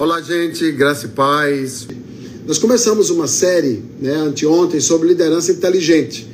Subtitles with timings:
[0.00, 1.86] Olá, gente, graça e paz.
[2.46, 6.26] Nós começamos uma série, né, anteontem, sobre liderança inteligente.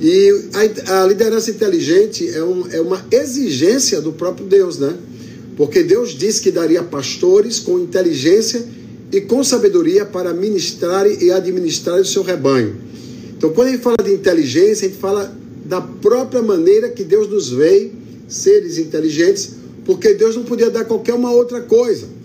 [0.00, 0.48] E
[0.86, 4.96] a, a liderança inteligente é, um, é uma exigência do próprio Deus, né?
[5.58, 8.64] Porque Deus disse que daria pastores com inteligência
[9.12, 12.76] e com sabedoria para ministrar e administrar o seu rebanho.
[13.36, 15.36] Então, quando a gente fala de inteligência, a gente fala
[15.66, 17.92] da própria maneira que Deus nos veio,
[18.26, 19.50] seres inteligentes,
[19.84, 22.23] porque Deus não podia dar qualquer uma outra coisa.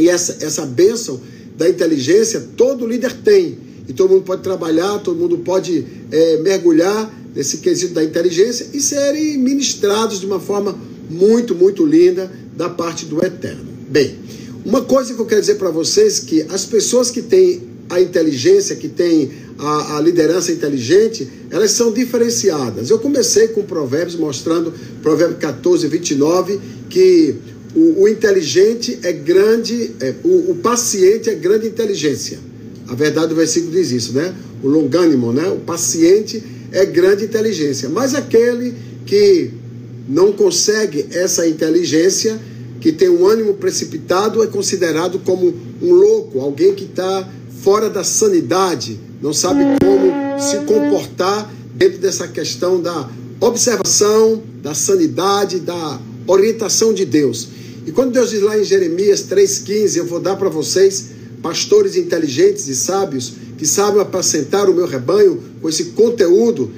[0.00, 1.20] E essa, essa bênção
[1.56, 3.58] da inteligência todo líder tem.
[3.86, 8.80] E todo mundo pode trabalhar, todo mundo pode é, mergulhar nesse quesito da inteligência e
[8.80, 10.76] serem ministrados de uma forma
[11.08, 13.66] muito, muito linda da parte do Eterno.
[13.88, 14.16] Bem,
[14.64, 18.76] uma coisa que eu quero dizer para vocês que as pessoas que têm a inteligência,
[18.76, 22.88] que têm a, a, liderança inteligente, elas são diferenciadas.
[22.88, 24.72] Eu comecei com Provérbios mostrando,
[25.02, 27.34] Provérbio 14, 29, que
[27.74, 32.38] o, o inteligente é grande, é, o, o, paciente é grande inteligência.
[32.88, 34.34] A verdade do versículo diz isso, né?
[34.62, 35.48] O longânimo, né?
[35.48, 37.88] O paciente é grande inteligência.
[37.88, 38.74] Mas aquele
[39.06, 39.50] que
[40.08, 42.40] não consegue essa inteligência,
[42.80, 47.28] que tem um ânimo precipitado, é considerado como um louco, alguém que está
[47.62, 53.08] fora da sanidade, não sabe como se comportar dentro dessa questão da
[53.40, 57.59] observação, da sanidade, da orientação de Deus.
[57.86, 61.06] E quando Deus diz lá em Jeremias 3,15, eu vou dar para vocês
[61.42, 66.70] pastores inteligentes e sábios que sabem apacentar o meu rebanho com esse conteúdo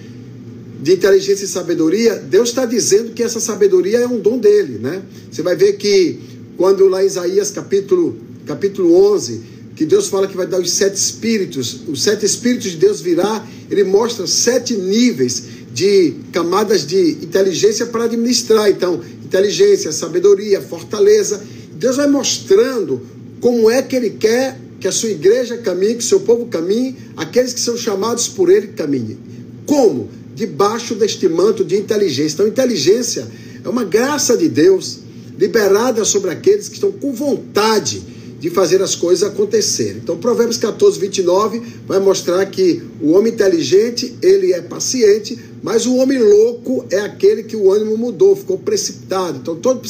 [0.83, 5.01] de inteligência e sabedoria, Deus está dizendo que essa sabedoria é um dom dele, né?
[5.31, 6.19] Você vai ver que
[6.57, 9.41] quando lá em Isaías capítulo, capítulo 11,
[9.77, 13.47] que Deus fala que vai dar os sete espíritos, os sete espíritos de Deus virá,
[13.71, 18.69] ele mostra sete níveis de camadas de inteligência para administrar.
[18.69, 19.01] Então,
[19.33, 21.43] inteligência, sabedoria, fortaleza.
[21.73, 23.01] Deus vai mostrando
[23.41, 26.97] como é que Ele quer que a sua igreja caminhe, que o seu povo caminhe,
[27.17, 29.19] aqueles que são chamados por Ele caminhem.
[29.65, 30.11] Como?
[30.35, 32.35] Debaixo deste manto de inteligência.
[32.35, 33.27] Então, inteligência
[33.65, 34.99] é uma graça de Deus
[35.39, 38.03] liberada sobre aqueles que estão com vontade
[38.43, 39.99] de fazer as coisas acontecerem.
[40.03, 45.95] Então, Provérbios 14, 29 vai mostrar que o homem inteligente, ele é paciente, mas o
[45.95, 49.39] homem louco é aquele que o ânimo mudou, ficou precipitado.
[49.41, 49.81] Então, todo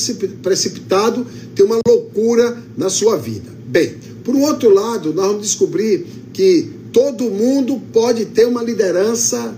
[0.42, 3.50] precipitado tem uma loucura na sua vida.
[3.68, 6.04] Bem, por um outro lado, nós vamos descobrir
[6.34, 9.56] que todo mundo pode ter uma liderança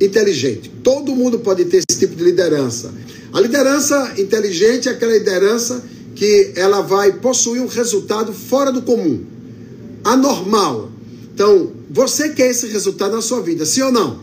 [0.00, 0.68] inteligente.
[0.82, 2.92] Todo mundo pode ter esse tipo de liderança.
[3.32, 5.80] A liderança inteligente é aquela liderança
[6.14, 9.24] que ela vai possuir um resultado fora do comum,
[10.04, 10.90] anormal.
[11.34, 14.20] Então, você quer esse resultado na sua vida, sim ou não?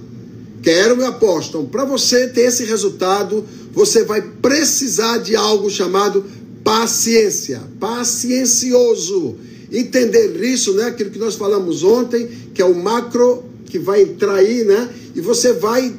[0.62, 1.68] Quero, meu apóstolo.
[1.68, 6.24] Para você ter esse resultado, você vai precisar de algo chamado
[6.64, 7.62] paciência.
[7.80, 9.36] Paciencioso.
[9.72, 10.86] Entender isso, né?
[10.86, 14.90] Aquilo que nós falamos ontem, que é o macro que vai entrar aí, né?
[15.16, 15.94] E você vai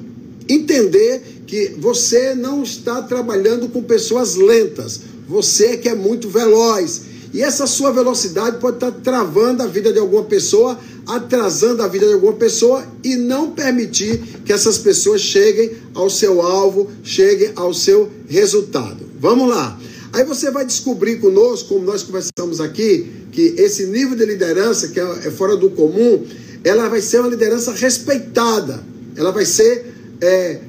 [0.49, 5.01] entender que você não está trabalhando com pessoas lentas.
[5.31, 7.03] Você que é muito veloz.
[7.33, 10.77] E essa sua velocidade pode estar travando a vida de alguma pessoa
[11.07, 16.43] atrasando a vida de alguma pessoa e não permitir que essas pessoas cheguem ao seu
[16.43, 19.09] alvo, cheguem ao seu resultado.
[19.21, 19.79] Vamos lá.
[20.13, 24.99] Aí você vai descobrir conosco, como nós conversamos aqui, que esse nível de liderança, que
[24.99, 26.27] é, é fora do comum,
[26.65, 28.83] ela vai ser uma liderança respeitada,
[29.17, 30.61] ela vai ser é,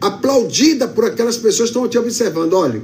[0.00, 2.54] aplaudida por aquelas pessoas que estão te observando.
[2.54, 2.82] Olha,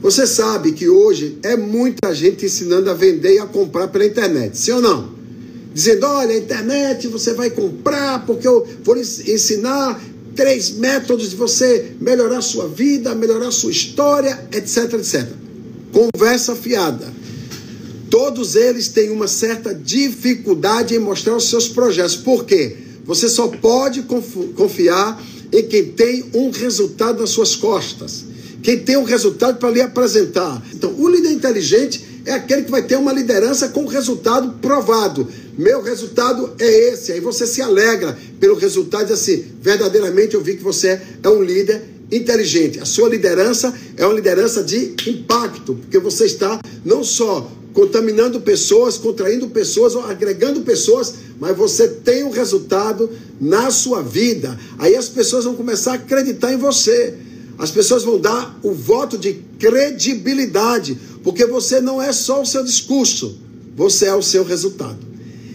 [0.00, 4.56] você sabe que hoje é muita gente ensinando a vender e a comprar pela internet,
[4.56, 5.18] sim ou não?
[5.78, 10.02] dizendo: olha, a internet você vai comprar, porque eu vou ensinar
[10.34, 15.28] três métodos de você melhorar sua vida, melhorar sua história, etc, etc.
[15.92, 17.12] Conversa fiada.
[18.10, 22.16] Todos eles têm uma certa dificuldade em mostrar os seus projetos.
[22.16, 22.76] Por quê?
[23.04, 25.22] Você só pode confiar
[25.52, 28.24] em quem tem um resultado nas suas costas.
[28.62, 30.62] Quem tem um resultado para lhe apresentar.
[30.72, 35.26] Então, o líder inteligente é aquele que vai ter uma liderança com resultado provado.
[35.56, 37.12] Meu resultado é esse.
[37.12, 41.28] Aí você se alegra pelo resultado e diz assim: verdadeiramente eu vi que você é
[41.28, 41.82] um líder
[42.12, 42.80] inteligente.
[42.80, 48.96] A sua liderança é uma liderança de impacto, porque você está não só contaminando pessoas,
[48.98, 53.10] contraindo pessoas agregando pessoas, mas você tem um resultado
[53.40, 54.58] na sua vida.
[54.78, 57.14] Aí as pessoas vão começar a acreditar em você.
[57.58, 62.62] As pessoas vão dar o voto de credibilidade, porque você não é só o seu
[62.62, 63.36] discurso,
[63.76, 65.08] você é o seu resultado.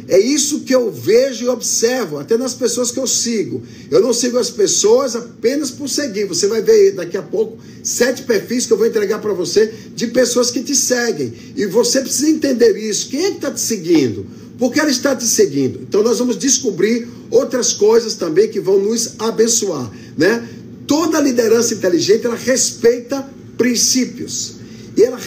[0.08, 3.64] É isso que eu vejo e observo, até nas pessoas que eu sigo.
[3.90, 6.26] Eu não sigo as pessoas apenas por seguir.
[6.26, 10.08] Você vai ver daqui a pouco sete perfis que eu vou entregar para você de
[10.08, 11.34] pessoas que te seguem.
[11.56, 13.08] E você precisa entender isso.
[13.10, 14.26] Quem é que está te seguindo?
[14.58, 15.80] Por que ela está te seguindo?
[15.82, 20.48] Então nós vamos descobrir outras coisas também que vão nos abençoar, né?
[20.88, 23.28] Toda liderança inteligente ela respeita
[23.58, 24.56] princípios.
[24.96, 25.18] E ela,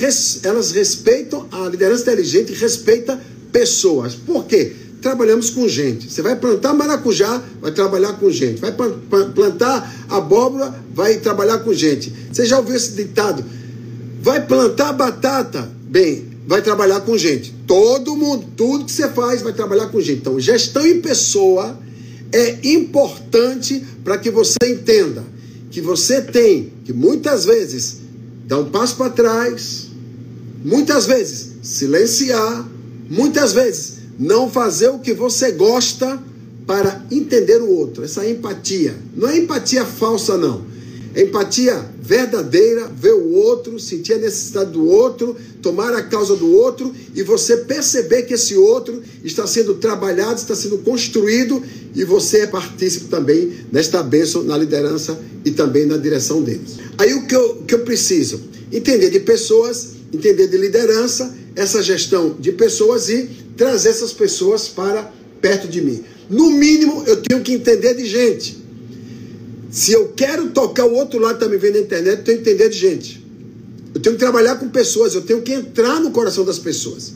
[0.42, 3.20] elas respeitam, a liderança inteligente respeita
[3.50, 4.14] pessoas.
[4.14, 4.72] Por quê?
[5.00, 6.10] Trabalhamos com gente.
[6.10, 8.60] Você vai plantar maracujá, vai trabalhar com gente.
[8.60, 12.12] Vai plantar abóbora, vai trabalhar com gente.
[12.32, 13.44] Você já ouviu esse ditado?
[14.20, 17.54] Vai plantar batata, bem, vai trabalhar com gente.
[17.66, 20.18] Todo mundo, tudo que você faz vai trabalhar com gente.
[20.18, 21.78] Então, gestão em pessoa
[22.32, 25.24] é importante para que você entenda
[25.76, 27.98] que você tem que muitas vezes
[28.46, 29.88] dar um passo para trás,
[30.64, 32.66] muitas vezes silenciar,
[33.10, 36.18] muitas vezes não fazer o que você gosta
[36.66, 38.02] para entender o outro.
[38.02, 38.96] Essa empatia.
[39.14, 40.64] Não é empatia falsa, não.
[41.14, 46.52] É empatia verdadeira, ver o outro, sentir a necessidade do outro, tomar a causa do
[46.52, 51.60] outro e você perceber que esse outro está sendo trabalhado, está sendo construído
[51.96, 56.76] e você é partícipe também nesta bênção na liderança e também na direção deles.
[56.96, 58.40] Aí o que eu, que eu preciso?
[58.70, 65.10] Entender de pessoas, entender de liderança, essa gestão de pessoas e trazer essas pessoas para
[65.40, 66.04] perto de mim.
[66.30, 68.65] No mínimo, eu tenho que entender de gente.
[69.76, 72.70] Se eu quero tocar o outro lado também vendo na internet, eu tenho que entender
[72.70, 73.22] de gente.
[73.94, 77.12] Eu tenho que trabalhar com pessoas, eu tenho que entrar no coração das pessoas.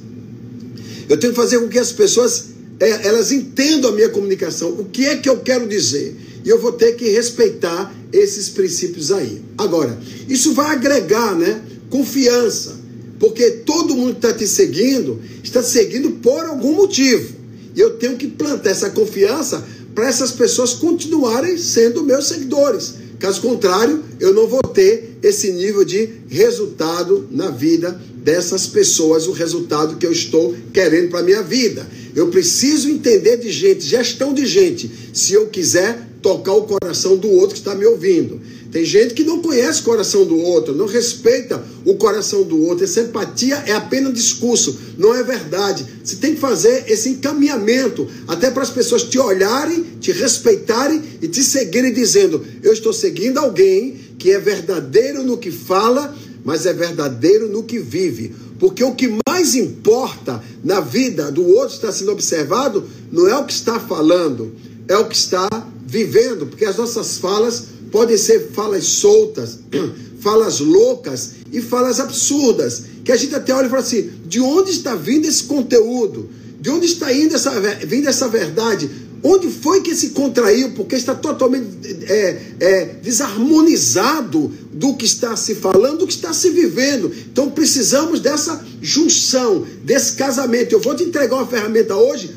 [1.08, 2.48] Eu tenho que fazer com que as pessoas
[2.78, 6.14] é, elas entendam a minha comunicação, o que é que eu quero dizer.
[6.44, 9.40] E eu vou ter que respeitar esses princípios aí.
[9.56, 9.98] Agora,
[10.28, 12.78] isso vai agregar, né, confiança,
[13.18, 17.40] porque todo mundo que está te seguindo está te seguindo por algum motivo.
[17.74, 22.94] E eu tenho que plantar essa confiança para essas pessoas continuarem sendo meus seguidores.
[23.18, 29.32] Caso contrário, eu não vou ter esse nível de resultado na vida dessas pessoas, o
[29.32, 31.86] resultado que eu estou querendo para a minha vida.
[32.14, 37.30] Eu preciso entender de gente, gestão de gente, se eu quiser tocar o coração do
[37.30, 38.40] outro que está me ouvindo.
[38.70, 42.84] Tem gente que não conhece o coração do outro, não respeita o coração do outro.
[42.84, 45.84] Essa empatia é apenas discurso, não é verdade.
[46.04, 51.26] Você tem que fazer esse encaminhamento, até para as pessoas te olharem, te respeitarem e
[51.26, 56.14] te seguirem, dizendo: Eu estou seguindo alguém que é verdadeiro no que fala,
[56.44, 58.34] mas é verdadeiro no que vive.
[58.60, 63.46] Porque o que mais importa na vida do outro está sendo observado não é o
[63.46, 64.52] que está falando,
[64.86, 65.48] é o que está
[65.84, 69.58] vivendo, porque as nossas falas podem ser falas soltas,
[70.20, 74.70] falas loucas e falas absurdas, que a gente até olha e fala assim: de onde
[74.70, 76.28] está vindo esse conteúdo?
[76.60, 77.50] De onde está indo essa,
[77.86, 78.90] vindo essa verdade?
[79.22, 80.72] Onde foi que se contraiu?
[80.72, 81.66] Porque está totalmente
[82.08, 87.12] é, é, desarmonizado do que está se falando, do que está se vivendo.
[87.30, 90.72] Então precisamos dessa junção, desse casamento.
[90.72, 92.30] Eu vou te entregar uma ferramenta hoje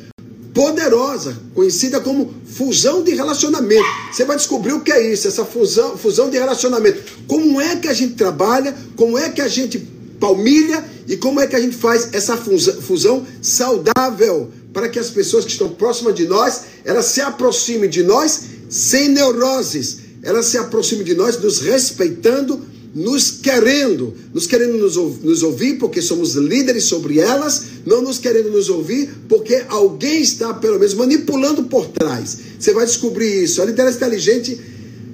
[0.53, 3.83] poderosa, conhecida como fusão de relacionamento.
[4.11, 7.01] Você vai descobrir o que é isso, essa fusão, fusão de relacionamento.
[7.27, 9.79] Como é que a gente trabalha, como é que a gente
[10.19, 15.09] palmilha e como é que a gente faz essa fusão, fusão saudável para que as
[15.09, 20.57] pessoas que estão próximas de nós, elas se aproximem de nós sem neuroses, elas se
[20.57, 22.61] aproximem de nós nos respeitando,
[22.94, 28.51] nos querendo, nos querendo nos, nos, ouvir porque somos líderes sobre elas, não nos querendo
[28.51, 32.38] nos ouvir porque alguém está, pelo menos, manipulando por trás.
[32.59, 33.62] Você vai descobrir isso.
[33.62, 34.59] A liderança inteligente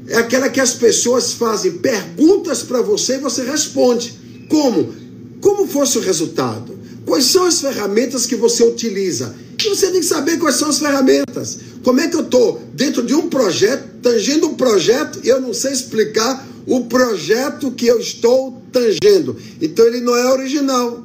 [0.07, 4.13] é aquela que as pessoas fazem perguntas para você e você responde.
[4.49, 4.93] Como?
[5.39, 6.77] Como fosse o resultado?
[7.05, 9.35] Quais são as ferramentas que você utiliza?
[9.57, 11.59] E você tem que saber quais são as ferramentas.
[11.83, 15.53] Como é que eu estou dentro de um projeto, tangendo um projeto, e eu não
[15.53, 19.35] sei explicar o projeto que eu estou tangendo.
[19.59, 21.03] Então ele não é original,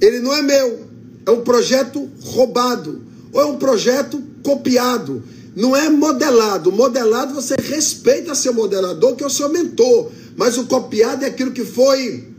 [0.00, 0.86] ele não é meu,
[1.26, 5.22] é um projeto roubado, ou é um projeto copiado.
[5.56, 6.72] Não é modelado.
[6.72, 10.10] Modelado você respeita seu modelador, que é o seu mentor.
[10.36, 12.33] Mas o copiado é aquilo que foi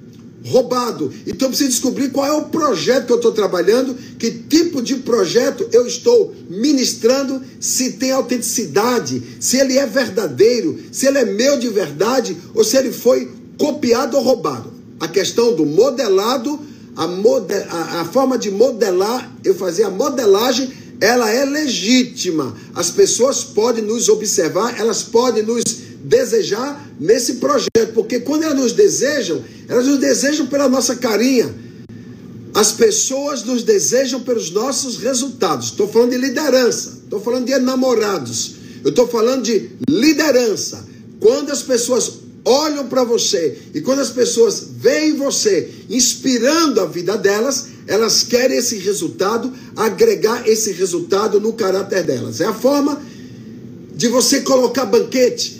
[0.45, 1.11] roubado.
[1.25, 4.97] Então eu preciso descobrir qual é o projeto que eu estou trabalhando, que tipo de
[4.97, 11.57] projeto eu estou ministrando, se tem autenticidade, se ele é verdadeiro, se ele é meu
[11.57, 14.71] de verdade ou se ele foi copiado ou roubado.
[14.99, 16.59] A questão do modelado,
[16.95, 20.71] a, model, a, a forma de modelar, eu fazer a modelagem,
[21.01, 22.55] ela é legítima.
[22.73, 25.63] As pessoas podem nos observar, elas podem nos
[26.07, 31.53] desejar nesse projeto, porque quando elas nos desejam, elas nos desejam pela nossa carinha.
[32.53, 35.67] As pessoas nos desejam pelos nossos resultados.
[35.67, 40.85] Estou falando de liderança, estou falando de namorados, eu estou falando de liderança.
[41.19, 47.17] Quando as pessoas olham para você e quando as pessoas veem você inspirando a vida
[47.17, 52.39] delas, elas querem esse resultado, agregar esse resultado no caráter delas.
[52.39, 53.01] É a forma
[53.95, 55.54] de você colocar banquete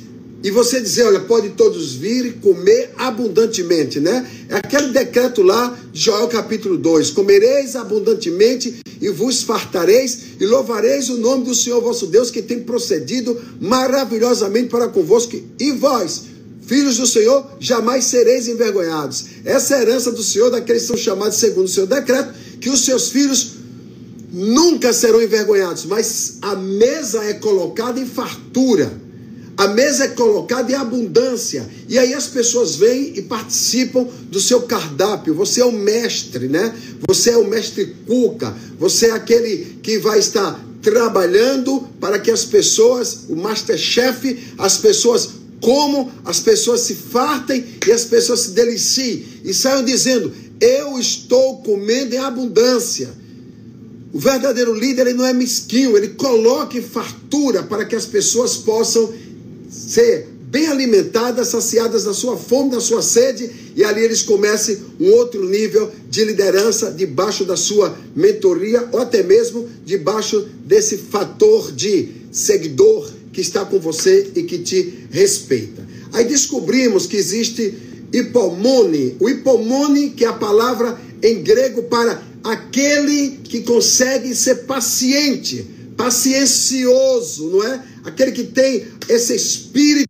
[0.46, 4.30] e você dizer, olha, pode todos vir e comer abundantemente, né?
[4.48, 11.10] É aquele decreto lá de Joel capítulo 2: comereis abundantemente e vos fartareis e louvareis
[11.10, 16.26] o nome do Senhor vosso Deus que tem procedido maravilhosamente para convosco e vós,
[16.62, 19.26] filhos do Senhor, jamais sereis envergonhados.
[19.44, 22.70] Essa é a herança do Senhor daqueles que são chamados segundo o seu decreto, que
[22.70, 23.54] os seus filhos
[24.32, 29.05] nunca serão envergonhados, mas a mesa é colocada em fartura.
[29.58, 31.68] A mesa é colocada em abundância.
[31.88, 35.34] E aí as pessoas vêm e participam do seu cardápio.
[35.34, 36.76] Você é o mestre, né?
[37.08, 38.54] Você é o mestre cuca.
[38.78, 45.30] Você é aquele que vai estar trabalhando para que as pessoas, o masterchef, as pessoas
[45.62, 51.58] comam, as pessoas se fartem e as pessoas se deliciem e saiam dizendo: Eu estou
[51.62, 53.10] comendo em abundância.
[54.14, 59.14] O verdadeiro líder ele não é mesquinho, ele coloca fartura para que as pessoas possam
[59.76, 65.12] ser bem alimentadas, saciadas da sua fome, da sua sede, e ali eles comecem um
[65.12, 72.10] outro nível de liderança debaixo da sua mentoria, ou até mesmo debaixo desse fator de
[72.32, 75.86] seguidor que está com você e que te respeita.
[76.14, 77.74] Aí descobrimos que existe
[78.14, 85.66] hipomone, o hipomone que é a palavra em grego para aquele que consegue ser paciente,
[85.98, 87.84] paciencioso, não é?
[88.06, 90.06] Aquele que tem esse espírito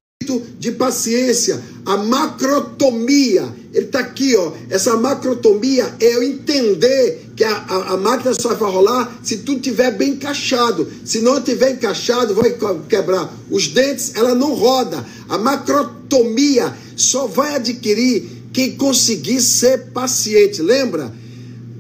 [0.60, 3.54] de paciência, a macrotomia.
[3.74, 4.54] Ele está aqui, ó.
[4.70, 9.58] Essa macrotomia é eu entender que a, a, a, máquina só vai rolar se tudo
[9.58, 10.88] estiver bem encaixado.
[11.04, 12.56] Se não estiver encaixado, vai
[12.88, 15.06] quebrar os dentes, ela não roda.
[15.28, 20.62] A macrotomia só vai adquirir quem conseguir ser paciente.
[20.62, 21.14] Lembra?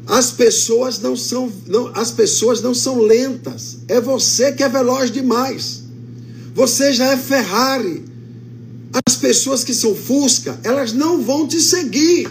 [0.07, 3.77] As pessoas não são, não, as pessoas não são lentas.
[3.87, 5.84] É você que é veloz demais.
[6.55, 8.01] Você já é Ferrari.
[9.05, 12.29] As pessoas que são Fusca, elas não vão te seguir.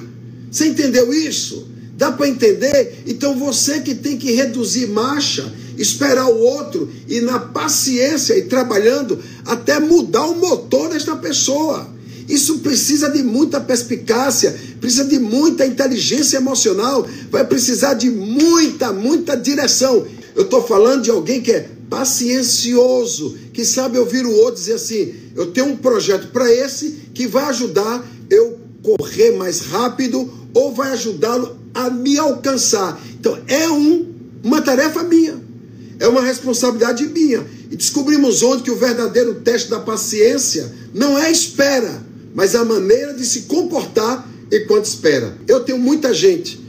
[0.50, 1.68] Você entendeu isso?
[1.94, 3.02] Dá para entender?
[3.06, 9.22] Então você que tem que reduzir marcha, esperar o outro e na paciência e trabalhando
[9.44, 11.92] até mudar o motor desta pessoa.
[12.26, 19.36] Isso precisa de muita perspicácia, precisa de muita inteligência emocional, vai precisar de muita, muita
[19.36, 20.06] direção.
[20.34, 25.14] Eu estou falando de alguém que é paciencioso, que sabe ouvir o outro dizer assim:
[25.36, 30.90] eu tenho um projeto para esse que vai ajudar eu correr mais rápido ou vai
[30.90, 33.00] ajudá-lo a me alcançar.
[33.20, 35.40] Então é um, uma tarefa minha,
[36.00, 37.46] é uma responsabilidade minha.
[37.70, 42.64] E descobrimos ontem que o verdadeiro teste da paciência não é a espera, mas a
[42.64, 45.38] maneira de se comportar enquanto espera.
[45.46, 46.60] Eu tenho muita gente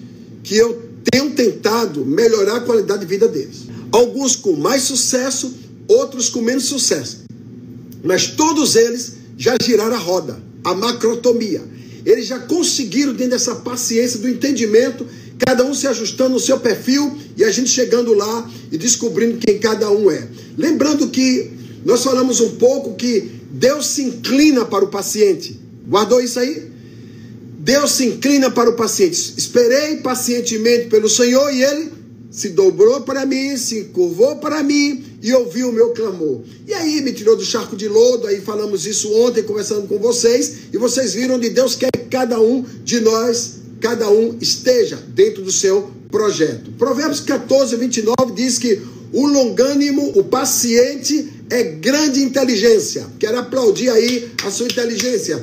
[0.44, 3.65] que eu tenho tentado melhorar a qualidade de vida deles.
[3.96, 5.54] Alguns com mais sucesso,
[5.88, 7.24] outros com menos sucesso.
[8.04, 11.64] Mas todos eles já giraram a roda, a macrotomia.
[12.06, 15.08] Eles já conseguiram, dentro dessa paciência, do entendimento,
[15.40, 19.60] cada um se ajustando no seu perfil e a gente chegando lá e descobrindo quem
[19.60, 20.28] cada um é.
[20.58, 21.52] Lembrando que
[21.86, 25.58] nós falamos um pouco que Deus se inclina para o paciente.
[25.88, 26.70] Guardou isso aí?
[27.60, 29.36] Deus se inclina para o paciente.
[29.38, 31.95] Esperei pacientemente pelo Senhor e ele
[32.36, 36.42] se dobrou para mim, se curvou para mim e ouviu o meu clamor.
[36.68, 40.54] E aí me tirou do charco de lodo, aí falamos isso ontem conversando com vocês,
[40.74, 45.44] e vocês viram onde Deus quer que cada um de nós, cada um esteja dentro
[45.44, 46.72] do seu projeto.
[46.78, 48.82] Provérbios 14, 29 diz que
[49.14, 53.08] o longânimo, o paciente é grande inteligência.
[53.18, 55.42] Quero aplaudir aí a sua inteligência.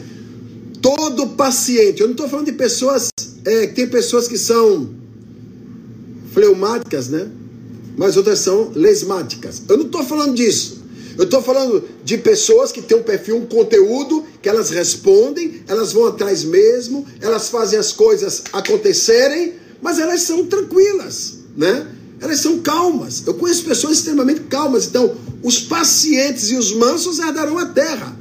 [0.82, 3.08] Todo paciente, eu não estou falando de pessoas,
[3.46, 5.00] é, tem pessoas que são
[6.32, 7.28] fleumáticas, né?
[7.96, 9.62] Mas outras são lesmáticas.
[9.68, 10.82] Eu não estou falando disso.
[11.16, 15.92] Eu estou falando de pessoas que têm um perfil, um conteúdo, que elas respondem, elas
[15.92, 21.86] vão atrás mesmo, elas fazem as coisas acontecerem, mas elas são tranquilas, né?
[22.20, 23.22] Elas são calmas.
[23.26, 24.86] Eu conheço pessoas extremamente calmas.
[24.86, 28.16] Então, os pacientes e os mansos herdarão a terra.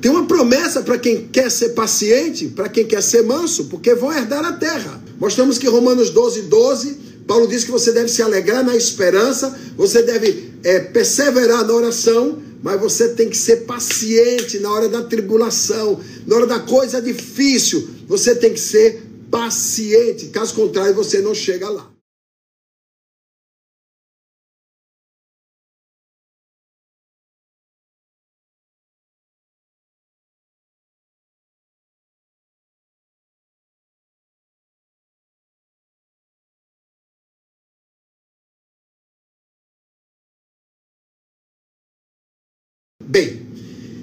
[0.00, 4.12] Tem uma promessa para quem quer ser paciente, para quem quer ser manso, porque vão
[4.12, 5.03] herdar a terra.
[5.18, 10.02] Mostramos que Romanos 12, 12, Paulo diz que você deve se alegrar na esperança, você
[10.02, 16.00] deve é, perseverar na oração, mas você tem que ser paciente na hora da tribulação,
[16.26, 21.68] na hora da coisa difícil, você tem que ser paciente, caso contrário, você não chega
[21.68, 21.93] lá.
[43.06, 43.42] Bem,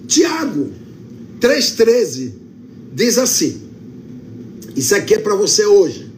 [0.08, 0.72] Tiago
[1.39, 2.31] 3,13
[2.93, 3.62] diz assim:
[4.75, 6.11] Isso aqui é para você hoje.